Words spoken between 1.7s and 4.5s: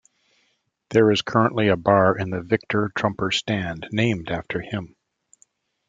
bar in the Victor Trumper Stand named